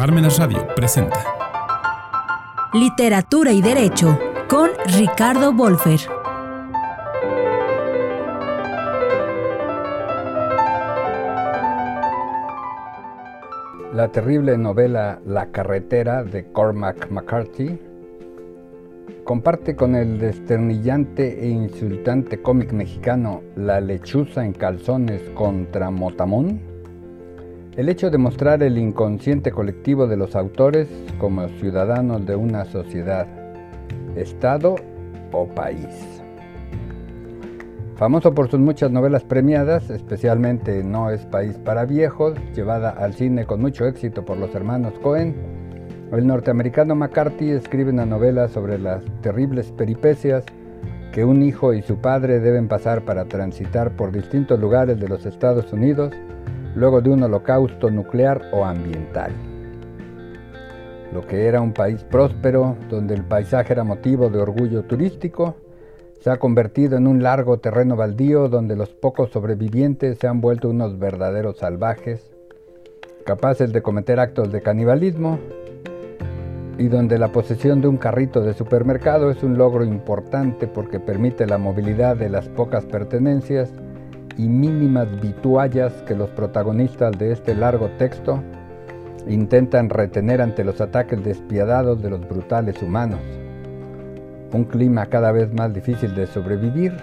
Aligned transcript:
Parmenas 0.00 0.38
Radio 0.38 0.66
presenta 0.74 1.22
Literatura 2.72 3.52
y 3.52 3.60
Derecho 3.60 4.18
con 4.48 4.70
Ricardo 4.96 5.52
Wolfer. 5.52 6.00
La 13.92 14.08
terrible 14.10 14.56
novela 14.56 15.20
La 15.26 15.50
carretera 15.50 16.24
de 16.24 16.50
Cormac 16.50 17.10
McCarthy 17.10 17.78
comparte 19.24 19.76
con 19.76 19.96
el 19.96 20.18
desternillante 20.18 21.44
e 21.44 21.46
insultante 21.46 22.40
cómic 22.40 22.72
mexicano 22.72 23.42
La 23.54 23.82
lechuza 23.82 24.46
en 24.46 24.54
calzones 24.54 25.20
contra 25.34 25.90
Motamón 25.90 26.69
el 27.76 27.88
hecho 27.88 28.10
de 28.10 28.18
mostrar 28.18 28.62
el 28.62 28.78
inconsciente 28.78 29.52
colectivo 29.52 30.06
de 30.06 30.16
los 30.16 30.34
autores 30.34 30.88
como 31.18 31.48
ciudadanos 31.48 32.26
de 32.26 32.34
una 32.34 32.64
sociedad, 32.64 33.26
estado 34.16 34.74
o 35.32 35.46
país. 35.46 36.20
Famoso 37.94 38.34
por 38.34 38.50
sus 38.50 38.58
muchas 38.58 38.90
novelas 38.90 39.24
premiadas, 39.24 39.88
especialmente 39.90 40.82
No 40.82 41.10
es 41.10 41.26
País 41.26 41.58
para 41.58 41.84
Viejos, 41.84 42.34
llevada 42.54 42.90
al 42.90 43.14
cine 43.14 43.44
con 43.44 43.60
mucho 43.60 43.86
éxito 43.86 44.24
por 44.24 44.38
los 44.38 44.54
hermanos 44.54 44.94
Cohen, 45.00 45.34
el 46.10 46.26
norteamericano 46.26 46.96
McCarthy 46.96 47.50
escribe 47.50 47.90
una 47.90 48.06
novela 48.06 48.48
sobre 48.48 48.78
las 48.78 49.04
terribles 49.20 49.70
peripecias 49.70 50.44
que 51.12 51.24
un 51.24 51.42
hijo 51.42 51.72
y 51.72 51.82
su 51.82 51.98
padre 51.98 52.40
deben 52.40 52.66
pasar 52.66 53.04
para 53.04 53.26
transitar 53.26 53.94
por 53.94 54.10
distintos 54.10 54.58
lugares 54.58 54.98
de 54.98 55.08
los 55.08 55.24
Estados 55.24 55.72
Unidos 55.72 56.12
luego 56.74 57.00
de 57.00 57.10
un 57.10 57.22
holocausto 57.22 57.90
nuclear 57.90 58.42
o 58.52 58.64
ambiental. 58.64 59.32
Lo 61.12 61.26
que 61.26 61.46
era 61.46 61.60
un 61.60 61.72
país 61.72 62.04
próspero, 62.04 62.76
donde 62.88 63.14
el 63.14 63.24
paisaje 63.24 63.72
era 63.72 63.82
motivo 63.82 64.28
de 64.28 64.38
orgullo 64.38 64.84
turístico, 64.84 65.56
se 66.20 66.30
ha 66.30 66.38
convertido 66.38 66.98
en 66.98 67.06
un 67.06 67.22
largo 67.22 67.58
terreno 67.58 67.96
baldío 67.96 68.48
donde 68.48 68.76
los 68.76 68.90
pocos 68.90 69.30
sobrevivientes 69.30 70.18
se 70.18 70.28
han 70.28 70.40
vuelto 70.40 70.68
unos 70.68 70.98
verdaderos 70.98 71.58
salvajes, 71.58 72.30
capaces 73.24 73.72
de 73.72 73.82
cometer 73.82 74.20
actos 74.20 74.52
de 74.52 74.62
canibalismo, 74.62 75.38
y 76.78 76.88
donde 76.88 77.18
la 77.18 77.28
posesión 77.28 77.82
de 77.82 77.88
un 77.88 77.98
carrito 77.98 78.40
de 78.40 78.54
supermercado 78.54 79.30
es 79.30 79.42
un 79.42 79.58
logro 79.58 79.84
importante 79.84 80.66
porque 80.66 80.98
permite 80.98 81.46
la 81.46 81.58
movilidad 81.58 82.16
de 82.16 82.30
las 82.30 82.48
pocas 82.48 82.86
pertenencias 82.86 83.70
y 84.40 84.48
mínimas 84.48 85.06
vituallas 85.20 85.92
que 86.06 86.14
los 86.14 86.30
protagonistas 86.30 87.18
de 87.18 87.32
este 87.32 87.54
largo 87.54 87.90
texto 87.98 88.42
intentan 89.28 89.90
retener 89.90 90.40
ante 90.40 90.64
los 90.64 90.80
ataques 90.80 91.22
despiadados 91.22 92.00
de 92.00 92.08
los 92.08 92.26
brutales 92.26 92.82
humanos. 92.82 93.20
Un 94.52 94.64
clima 94.64 95.04
cada 95.06 95.30
vez 95.30 95.52
más 95.52 95.74
difícil 95.74 96.14
de 96.14 96.26
sobrevivir 96.26 96.96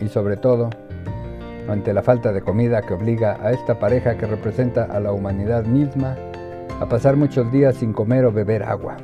y 0.00 0.08
sobre 0.08 0.38
todo 0.38 0.70
ante 1.68 1.92
la 1.92 2.02
falta 2.02 2.32
de 2.32 2.40
comida 2.40 2.80
que 2.80 2.94
obliga 2.94 3.36
a 3.42 3.52
esta 3.52 3.78
pareja 3.78 4.16
que 4.16 4.26
representa 4.26 4.84
a 4.84 4.98
la 4.98 5.12
humanidad 5.12 5.64
misma 5.64 6.16
a 6.80 6.86
pasar 6.86 7.16
muchos 7.16 7.52
días 7.52 7.76
sin 7.76 7.92
comer 7.92 8.24
o 8.24 8.32
beber 8.32 8.62
agua. 8.62 8.96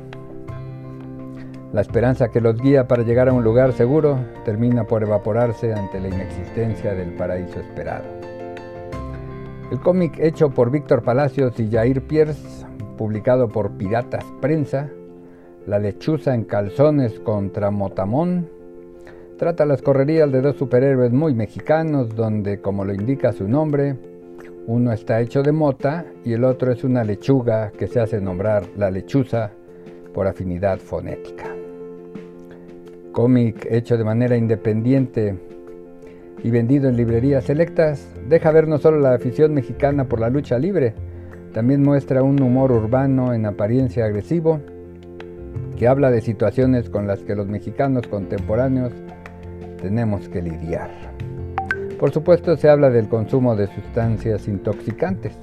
La 1.71 1.81
esperanza 1.81 2.29
que 2.29 2.41
los 2.41 2.59
guía 2.59 2.87
para 2.87 3.03
llegar 3.03 3.29
a 3.29 3.33
un 3.33 3.43
lugar 3.43 3.73
seguro 3.73 4.17
termina 4.43 4.85
por 4.85 5.03
evaporarse 5.03 5.71
ante 5.71 5.99
la 5.99 6.07
inexistencia 6.07 6.95
del 6.95 7.13
paraíso 7.13 7.59
esperado. 7.59 8.05
El 9.71 9.79
cómic 9.79 10.17
hecho 10.17 10.49
por 10.49 10.71
Víctor 10.71 11.03
Palacios 11.03 11.59
y 11.59 11.69
Jair 11.69 12.01
Pierce, 12.01 12.65
publicado 12.97 13.49
por 13.49 13.77
Piratas 13.77 14.25
Prensa, 14.41 14.89
La 15.67 15.77
lechuza 15.77 16.33
en 16.33 16.45
calzones 16.45 17.19
contra 17.19 17.69
Motamón, 17.69 18.49
trata 19.37 19.67
las 19.67 19.83
correrías 19.83 20.31
de 20.31 20.41
dos 20.41 20.55
superhéroes 20.55 21.11
muy 21.11 21.35
mexicanos 21.35 22.15
donde, 22.15 22.61
como 22.61 22.83
lo 22.83 22.93
indica 22.93 23.31
su 23.31 23.47
nombre, 23.47 23.95
uno 24.65 24.91
está 24.91 25.21
hecho 25.21 25.43
de 25.43 25.51
mota 25.51 26.05
y 26.25 26.33
el 26.33 26.45
otro 26.45 26.71
es 26.71 26.83
una 26.83 27.03
lechuga 27.03 27.71
que 27.71 27.85
se 27.85 27.99
hace 27.99 28.19
nombrar 28.19 28.63
la 28.75 28.89
lechuza 28.89 29.51
por 30.19 30.27
afinidad 30.27 30.79
fonética 30.79 31.45
cómic 33.13 33.65
hecho 33.71 33.97
de 33.97 34.03
manera 34.03 34.35
independiente 34.35 35.33
y 36.43 36.51
vendido 36.51 36.89
en 36.89 36.97
librerías 36.97 37.45
selectas, 37.45 38.05
deja 38.27 38.51
ver 38.51 38.67
no 38.67 38.79
solo 38.79 38.99
la 38.99 39.13
afición 39.13 39.53
mexicana 39.53 40.09
por 40.09 40.19
la 40.19 40.29
lucha 40.29 40.59
libre, 40.59 40.93
también 41.53 41.83
muestra 41.83 42.21
un 42.21 42.41
humor 42.41 42.73
urbano 42.73 43.33
en 43.33 43.45
apariencia 43.45 44.03
agresivo, 44.03 44.59
que 45.77 45.87
habla 45.87 46.11
de 46.11 46.19
situaciones 46.19 46.89
con 46.89 47.07
las 47.07 47.19
que 47.21 47.33
los 47.33 47.47
mexicanos 47.47 48.05
contemporáneos 48.05 48.91
tenemos 49.81 50.27
que 50.27 50.41
lidiar. 50.41 50.91
Por 51.97 52.11
supuesto 52.11 52.57
se 52.57 52.67
habla 52.67 52.89
del 52.89 53.07
consumo 53.07 53.55
de 53.55 53.67
sustancias 53.67 54.49
intoxicantes, 54.49 55.37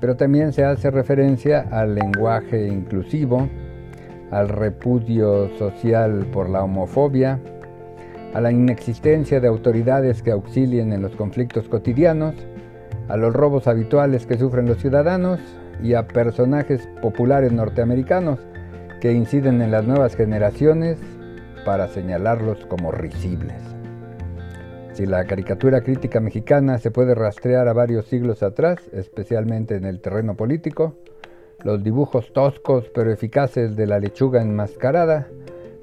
pero 0.00 0.16
también 0.16 0.54
se 0.54 0.64
hace 0.64 0.90
referencia 0.90 1.68
al 1.70 1.94
lenguaje 1.94 2.68
inclusivo, 2.68 3.50
al 4.32 4.48
repudio 4.48 5.48
social 5.58 6.26
por 6.32 6.48
la 6.48 6.64
homofobia, 6.64 7.38
a 8.34 8.40
la 8.40 8.50
inexistencia 8.50 9.40
de 9.40 9.46
autoridades 9.46 10.22
que 10.22 10.30
auxilien 10.30 10.92
en 10.92 11.02
los 11.02 11.14
conflictos 11.14 11.68
cotidianos, 11.68 12.34
a 13.08 13.16
los 13.18 13.34
robos 13.34 13.68
habituales 13.68 14.26
que 14.26 14.38
sufren 14.38 14.66
los 14.66 14.78
ciudadanos 14.78 15.38
y 15.82 15.94
a 15.94 16.08
personajes 16.08 16.88
populares 17.02 17.52
norteamericanos 17.52 18.38
que 19.02 19.12
inciden 19.12 19.60
en 19.60 19.70
las 19.70 19.84
nuevas 19.84 20.16
generaciones 20.16 20.98
para 21.66 21.88
señalarlos 21.88 22.64
como 22.66 22.90
risibles. 22.90 23.60
Si 24.94 25.04
la 25.04 25.24
caricatura 25.24 25.82
crítica 25.82 26.20
mexicana 26.20 26.78
se 26.78 26.90
puede 26.90 27.14
rastrear 27.14 27.68
a 27.68 27.72
varios 27.74 28.06
siglos 28.06 28.42
atrás, 28.42 28.78
especialmente 28.92 29.76
en 29.76 29.84
el 29.84 30.00
terreno 30.00 30.36
político, 30.36 30.94
los 31.64 31.82
dibujos 31.82 32.32
toscos 32.32 32.90
pero 32.94 33.12
eficaces 33.12 33.76
de 33.76 33.86
la 33.86 33.98
lechuga 33.98 34.42
enmascarada 34.42 35.28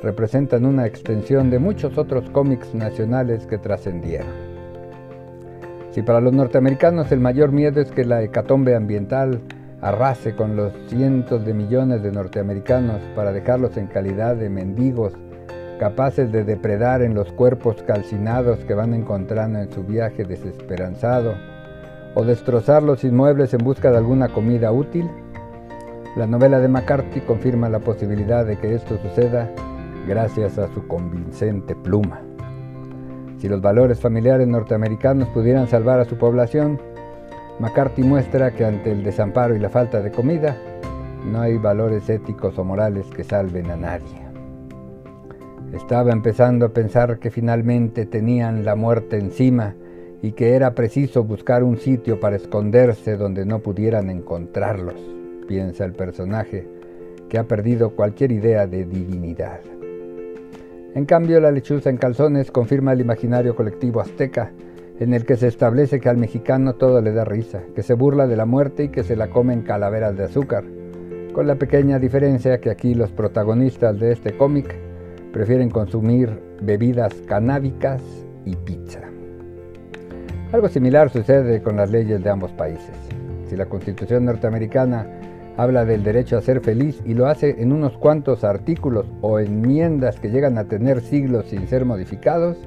representan 0.02 0.66
una 0.66 0.86
extensión 0.86 1.50
de 1.50 1.60
muchos 1.60 1.98
otros 1.98 2.30
cómics 2.30 2.74
nacionales 2.74 3.46
que 3.46 3.58
trascendieron. 3.58 4.50
Si 5.92 6.02
para 6.02 6.22
los 6.22 6.34
norteamericanos 6.34 7.12
el 7.12 7.20
mayor 7.20 7.52
miedo 7.52 7.82
es 7.82 7.92
que 7.92 8.06
la 8.06 8.22
hecatombe 8.22 8.76
ambiental 8.76 9.42
arrase 9.82 10.36
con 10.36 10.56
los 10.56 10.74
cientos 10.88 11.46
de 11.46 11.54
millones 11.54 12.04
de 12.04 12.12
norteamericanos 12.12 13.02
para 13.16 13.32
dejarlos 13.32 13.78
en 13.78 13.88
calidad 13.88 14.36
de 14.36 14.50
mendigos 14.50 15.14
capaces 15.80 16.32
de 16.32 16.44
depredar 16.44 17.02
en 17.02 17.16
los 17.16 17.32
cuerpos 17.32 17.82
calcinados 17.84 18.60
que 18.66 18.74
van 18.74 18.94
encontrando 18.94 19.60
en 19.60 19.72
su 19.72 19.84
viaje 19.84 20.26
desesperanzado, 20.26 21.34
o 22.16 22.26
destrozar 22.26 22.84
los 22.84 23.04
inmuebles 23.04 23.54
en 23.54 23.64
busca 23.64 23.90
de 23.90 23.98
alguna 23.98 24.28
comida 24.28 24.72
útil, 24.72 25.10
la 26.20 26.28
novela 26.28 26.60
de 26.60 26.68
McCarthy 26.68 27.22
confirma 27.22 27.70
la 27.70 27.80
posibilidad 27.80 28.46
de 28.46 28.58
que 28.58 28.76
esto 28.76 28.98
suceda 28.98 29.50
gracias 30.06 30.58
a 30.58 30.68
su 30.74 30.86
convincente 30.86 31.76
pluma. 31.76 32.20
Si 33.38 33.48
los 33.48 33.62
valores 33.62 34.02
familiares 34.02 34.46
norteamericanos 34.46 35.30
pudieran 35.30 35.70
salvar 35.70 36.02
a 36.02 36.04
su 36.04 36.18
población, 36.18 36.78
McCarthy 37.60 38.04
muestra 38.04 38.52
que 38.52 38.66
ante 38.66 38.92
el 38.92 39.02
desamparo 39.02 39.56
y 39.56 39.60
la 39.60 39.70
falta 39.70 40.02
de 40.02 40.12
comida, 40.12 40.58
no 41.26 41.40
hay 41.40 41.58
valores 41.58 42.10
éticos 42.10 42.60
o 42.60 42.66
morales 42.66 43.06
que 43.16 43.24
salven 43.24 43.72
a 43.72 43.78
nadie. 43.78 44.22
Estaba 45.72 46.12
empezando 46.12 46.66
a 46.66 46.74
pensar 46.74 47.20
que 47.20 47.32
finalmente 47.32 48.06
tenían 48.06 48.66
la 48.66 48.76
muerte 48.76 49.18
encima 49.18 49.74
y 50.22 50.34
que 50.34 50.54
era 50.56 50.76
preciso 50.76 51.24
buscar 51.24 51.64
un 51.64 51.78
sitio 51.78 52.20
para 52.20 52.36
esconderse 52.36 53.16
donde 53.16 53.46
no 53.46 53.60
pudieran 53.60 54.10
encontrarlos 54.10 55.19
piensa 55.50 55.84
el 55.84 55.94
personaje, 55.94 56.68
que 57.28 57.40
ha 57.40 57.44
perdido 57.46 57.96
cualquier 57.96 58.32
idea 58.32 58.68
de 58.68 58.86
divinidad. 58.86 59.62
En 60.94 61.06
cambio, 61.06 61.40
la 61.40 61.52
lechuza 61.52 61.90
en 61.90 61.98
calzones 61.98 62.52
confirma 62.52 62.94
el 62.94 63.02
imaginario 63.02 63.56
colectivo 63.56 64.00
azteca, 64.00 64.52
en 65.00 65.16
el 65.16 65.26
que 65.26 65.38
se 65.38 65.48
establece 65.48 66.00
que 66.00 66.08
al 66.08 66.18
mexicano 66.18 66.76
todo 66.76 67.02
le 67.02 67.14
da 67.14 67.26
risa, 67.26 67.64
que 67.74 67.82
se 67.82 67.96
burla 67.96 68.28
de 68.28 68.36
la 68.36 68.46
muerte 68.46 68.84
y 68.84 68.90
que 68.90 69.04
se 69.04 69.16
la 69.16 69.32
comen 69.32 69.64
calaveras 69.64 70.16
de 70.16 70.26
azúcar, 70.26 70.66
con 71.34 71.48
la 71.48 71.56
pequeña 71.56 71.98
diferencia 71.98 72.62
que 72.62 72.70
aquí 72.70 72.94
los 72.94 73.12
protagonistas 73.12 74.00
de 74.00 74.12
este 74.12 74.38
cómic 74.38 74.76
prefieren 75.34 75.72
consumir 75.72 76.40
bebidas 76.62 77.14
canábicas 77.28 78.04
y 78.46 78.56
pizza. 78.56 79.02
Algo 80.52 80.68
similar 80.68 81.10
sucede 81.10 81.64
con 81.64 81.76
las 81.76 81.90
leyes 81.90 82.24
de 82.24 82.30
ambos 82.30 82.52
países. 82.52 82.96
Si 83.48 83.56
la 83.56 83.66
constitución 83.66 84.26
norteamericana 84.26 85.08
habla 85.58 85.86
del 85.86 86.04
derecho 86.04 86.38
a 86.38 86.42
ser 86.42 86.62
feliz 86.62 87.02
y 87.06 87.14
lo 87.14 87.28
hace 87.28 87.62
en 87.62 87.72
unos 87.72 87.98
cuantos 87.98 88.44
artículos 88.44 89.06
o 89.22 89.40
enmiendas 89.40 90.20
que 90.20 90.30
llegan 90.30 90.58
a 90.58 90.66
tener 90.66 91.02
siglos 91.02 91.46
sin 91.48 91.68
ser 91.68 91.86
modificados, 91.86 92.58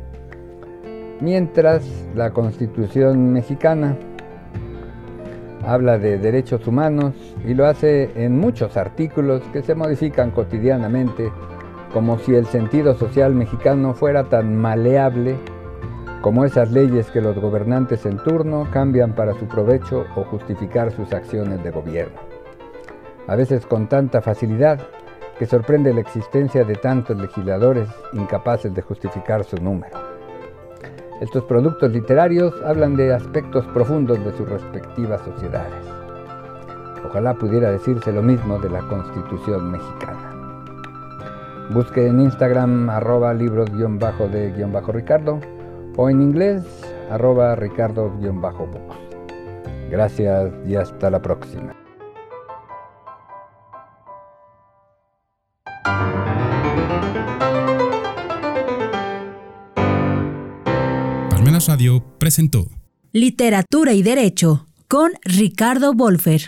mientras 1.20 1.84
la 2.14 2.32
constitución 2.32 3.32
mexicana 3.32 3.96
habla 5.66 5.98
de 5.98 6.18
derechos 6.18 6.66
humanos 6.66 7.14
y 7.46 7.54
lo 7.54 7.66
hace 7.66 8.10
en 8.16 8.38
muchos 8.38 8.76
artículos 8.76 9.42
que 9.52 9.62
se 9.62 9.74
modifican 9.74 10.30
cotidianamente, 10.30 11.30
como 11.92 12.18
si 12.18 12.34
el 12.34 12.46
sentido 12.46 12.94
social 12.94 13.34
mexicano 13.34 13.94
fuera 13.94 14.24
tan 14.24 14.56
maleable 14.56 15.36
como 16.22 16.44
esas 16.44 16.70
leyes 16.70 17.10
que 17.10 17.20
los 17.20 17.36
gobernantes 17.36 18.06
en 18.06 18.16
turno 18.18 18.68
cambian 18.72 19.14
para 19.14 19.34
su 19.34 19.46
provecho 19.46 20.06
o 20.14 20.22
justificar 20.24 20.92
sus 20.92 21.12
acciones 21.12 21.62
de 21.64 21.70
gobierno. 21.70 22.31
A 23.26 23.36
veces 23.36 23.66
con 23.66 23.88
tanta 23.88 24.20
facilidad 24.20 24.80
que 25.38 25.46
sorprende 25.46 25.94
la 25.94 26.00
existencia 26.00 26.64
de 26.64 26.74
tantos 26.74 27.16
legisladores 27.16 27.88
incapaces 28.12 28.74
de 28.74 28.82
justificar 28.82 29.44
su 29.44 29.56
número. 29.56 29.96
Estos 31.20 31.44
productos 31.44 31.92
literarios 31.92 32.52
hablan 32.64 32.96
de 32.96 33.14
aspectos 33.14 33.64
profundos 33.68 34.18
de 34.24 34.36
sus 34.36 34.48
respectivas 34.48 35.20
sociedades. 35.22 35.86
Ojalá 37.06 37.34
pudiera 37.34 37.70
decirse 37.70 38.10
lo 38.12 38.22
mismo 38.22 38.58
de 38.58 38.70
la 38.70 38.80
Constitución 38.88 39.70
mexicana. 39.70 40.30
Busque 41.70 42.06
en 42.06 42.20
Instagram 42.20 42.90
arroba 42.90 43.32
libros-de-ricardo 43.34 45.40
o 45.96 46.10
en 46.10 46.22
inglés 46.22 46.64
arroba 47.10 47.54
ricardo-books. 47.54 48.96
Gracias 49.90 50.52
y 50.66 50.76
hasta 50.76 51.10
la 51.10 51.20
próxima. 51.20 51.81
Radio 61.68 62.02
presentó 62.18 62.68
Literatura 63.12 63.92
y 63.92 64.02
Derecho 64.02 64.66
con 64.88 65.12
Ricardo 65.22 65.92
Wolfer. 65.92 66.42